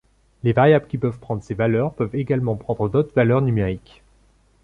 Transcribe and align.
Les 0.41 0.51
variables 0.51 0.87
qui 0.87 0.97
peuvent 0.97 1.19
prendre 1.19 1.43
ces 1.43 1.53
valeurs 1.53 1.93
peuvent 1.93 2.15
également 2.15 2.55
prendre 2.55 2.89
d'autres 2.89 3.13
valeurs 3.15 3.43
numériques. 3.43 4.01